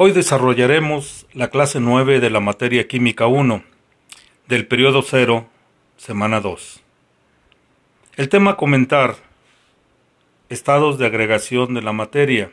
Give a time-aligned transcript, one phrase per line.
[0.00, 3.64] Hoy desarrollaremos la clase 9 de la materia Química 1
[4.46, 5.48] del periodo 0,
[5.96, 6.80] semana 2.
[8.14, 9.16] El tema a comentar,
[10.48, 12.52] estados de agregación de la materia.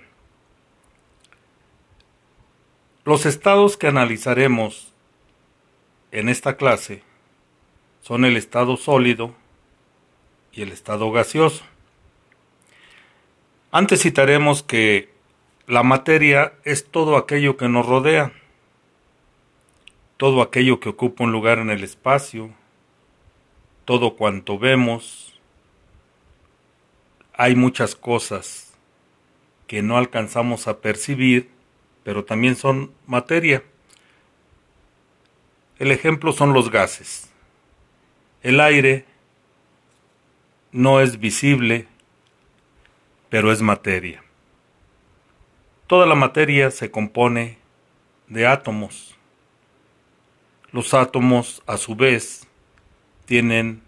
[3.03, 4.91] Los estados que analizaremos
[6.11, 7.03] en esta clase
[8.01, 9.35] son el estado sólido
[10.51, 11.63] y el estado gaseoso.
[13.69, 15.14] Antes citaremos que
[15.67, 18.31] la materia es todo aquello que nos rodea,
[20.17, 22.51] todo aquello que ocupa un lugar en el espacio,
[23.83, 25.39] todo cuanto vemos.
[27.33, 28.73] Hay muchas cosas
[29.65, 31.49] que no alcanzamos a percibir,
[32.03, 33.63] pero también son materia.
[35.79, 37.31] El ejemplo son los gases.
[38.43, 39.05] El aire
[40.71, 41.87] no es visible,
[43.29, 44.24] pero es materia.
[45.87, 47.59] Toda la materia se compone
[48.27, 49.15] de átomos.
[50.71, 52.47] Los átomos, a su vez,
[53.25, 53.83] tienen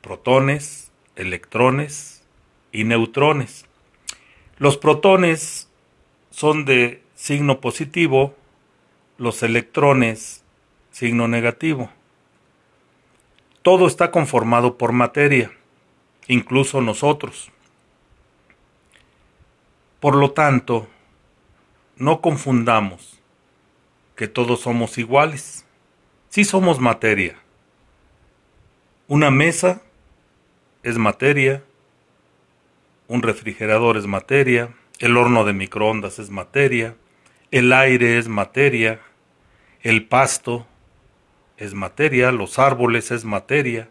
[0.00, 2.24] protones, electrones
[2.72, 3.66] y neutrones.
[4.56, 5.68] Los protones
[6.30, 8.34] son de signo positivo,
[9.16, 10.42] los electrones
[10.90, 11.88] signo negativo.
[13.62, 15.52] Todo está conformado por materia,
[16.26, 17.52] incluso nosotros.
[20.00, 20.88] Por lo tanto,
[21.98, 23.18] no confundamos
[24.16, 25.64] que todos somos iguales.
[26.28, 27.36] Sí somos materia.
[29.06, 29.82] Una mesa
[30.82, 31.62] es materia,
[33.08, 36.94] un refrigerador es materia, el horno de microondas es materia,
[37.50, 39.00] el aire es materia,
[39.82, 40.66] el pasto
[41.56, 43.88] es materia, los árboles es materia,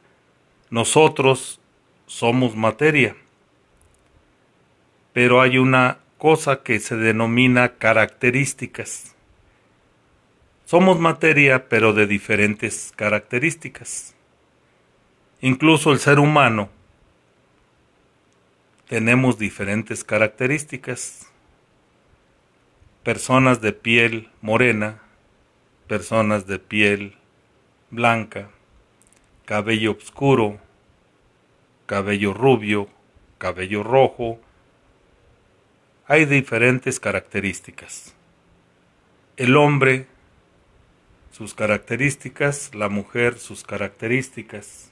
[0.69, 1.59] nosotros
[2.05, 3.15] somos materia.
[5.13, 9.15] Pero hay una cosa que se denomina características.
[10.65, 14.15] Somos materia, pero de diferentes características.
[15.39, 16.69] Incluso el ser humano
[18.87, 21.27] tenemos diferentes características.
[23.03, 24.99] Personas de piel morena,
[25.87, 27.15] personas de piel
[27.91, 28.49] blanca,
[29.45, 30.59] cabello oscuro,
[31.85, 32.89] cabello rubio,
[33.37, 34.39] cabello rojo,
[36.07, 38.15] hay diferentes características.
[39.35, 40.07] El hombre,
[41.31, 44.91] sus características, la mujer, sus características,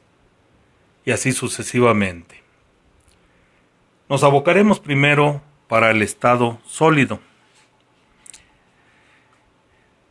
[1.05, 2.43] y así sucesivamente.
[4.09, 7.19] Nos abocaremos primero para el estado sólido.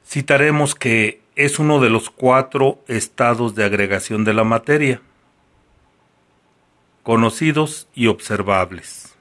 [0.06, 5.03] Citaremos que es uno de los cuatro estados de agregación de la materia,
[7.03, 9.14] conocidos y observables.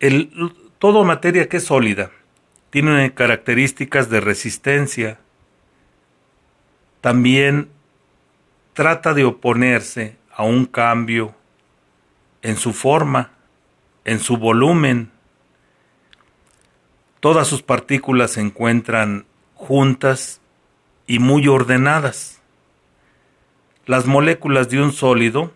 [0.00, 0.30] El,
[0.78, 2.10] todo materia que es sólida
[2.70, 5.18] tiene características de resistencia.
[7.00, 7.68] También
[8.74, 11.34] trata de oponerse a un cambio
[12.42, 13.32] en su forma,
[14.04, 15.10] en su volumen.
[17.20, 20.40] Todas sus partículas se encuentran juntas
[21.06, 22.40] y muy ordenadas.
[23.86, 25.52] Las moléculas de un sólido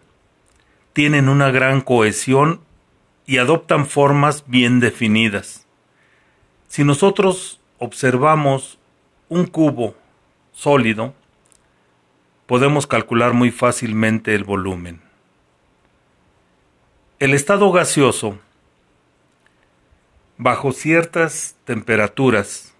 [0.94, 2.60] tienen una gran cohesión
[3.26, 5.66] y adoptan formas bien definidas.
[6.68, 8.78] Si nosotros observamos
[9.28, 9.94] un cubo
[10.52, 11.14] sólido,
[12.46, 15.00] podemos calcular muy fácilmente el volumen.
[17.18, 18.38] El estado gaseoso,
[20.36, 22.74] bajo ciertas temperaturas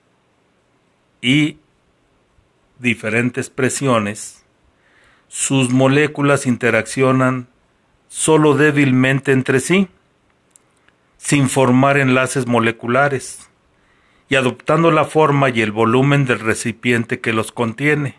[1.20, 1.58] y
[2.78, 4.44] diferentes presiones,
[5.28, 7.46] sus moléculas interaccionan
[8.08, 9.88] solo débilmente entre sí
[11.22, 13.48] sin formar enlaces moleculares
[14.28, 18.16] y adoptando la forma y el volumen del recipiente que los contiene.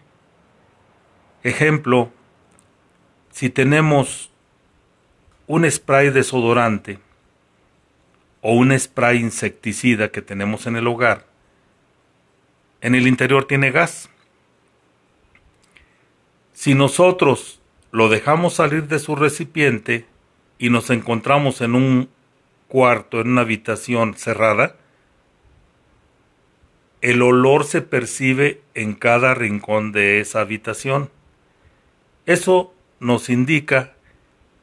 [1.43, 2.11] Ejemplo,
[3.29, 4.31] si tenemos
[5.47, 6.99] un spray desodorante
[8.39, 11.27] o un spray insecticida que tenemos en el hogar,
[12.79, 14.09] en el interior tiene gas.
[16.53, 17.59] Si nosotros
[17.91, 20.05] lo dejamos salir de su recipiente
[20.57, 22.09] y nos encontramos en un
[22.73, 24.75] cuarto, en una habitación cerrada,
[27.01, 31.11] el olor se percibe en cada rincón de esa habitación.
[32.25, 33.93] Eso nos indica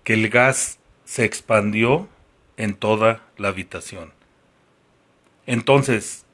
[0.03, 2.09] que el gas se expandió
[2.57, 4.13] en toda la habitación.
[5.47, 6.25] Entonces,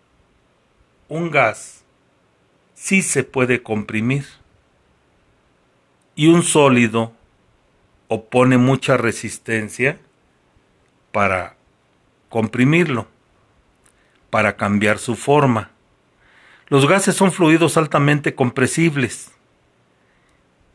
[1.09, 1.85] un gas
[2.73, 4.25] sí se puede comprimir
[6.15, 7.13] y un sólido
[8.09, 10.01] opone mucha resistencia
[11.13, 11.56] para
[12.37, 13.09] comprimirlo.
[14.29, 15.71] para cambiar su forma.
[16.69, 19.33] Los gases son fluidos altamente compresibles.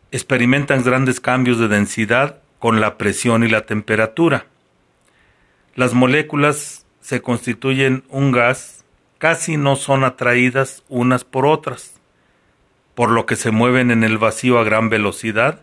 [0.09, 4.47] Experimentan grandes cambios de densidad con la presión y la temperatura.
[5.75, 8.83] Las moléculas se constituyen un gas,
[9.19, 11.93] casi no son atraídas unas por otras,
[12.95, 15.61] por lo que se mueven en el vacío a gran velocidad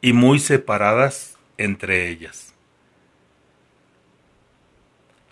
[0.00, 2.51] y muy separadas entre ellas.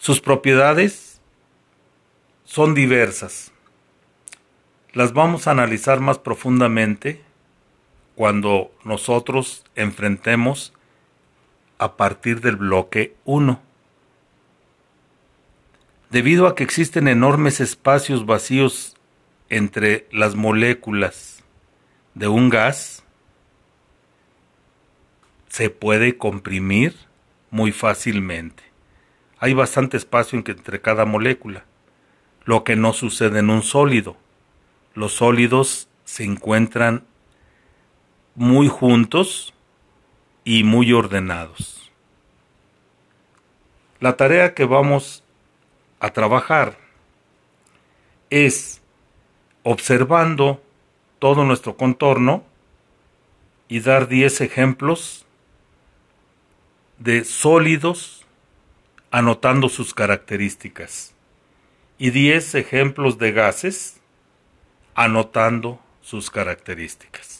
[0.01, 1.21] Sus propiedades
[2.45, 3.53] son diversas.
[4.95, 7.21] Las vamos a analizar más profundamente
[8.15, 10.73] cuando nosotros enfrentemos
[11.77, 13.61] a partir del bloque 1.
[16.09, 18.97] Debido a que existen enormes espacios vacíos
[19.51, 21.45] entre las moléculas
[22.15, 23.05] de un gas,
[25.51, 26.97] se puede comprimir
[27.51, 28.70] muy fácilmente
[29.41, 31.65] hay bastante espacio entre cada molécula,
[32.45, 34.17] lo que no sucede en un sólido.
[34.95, 37.05] Los sólidos se encuentran
[38.35, 39.55] muy juntos
[40.45, 41.91] y muy ordenados.
[43.99, 45.25] La tarea que vamos
[46.01, 46.77] a trabajar
[48.29, 48.83] es
[49.63, 50.63] observando
[51.19, 52.45] todo nuestro contorno
[53.69, 55.25] y dar 10 ejemplos
[56.99, 58.20] de sólidos
[59.11, 61.15] anotando sus características,
[61.99, 64.01] y 10 ejemplos de gases
[64.95, 67.40] anotando sus características.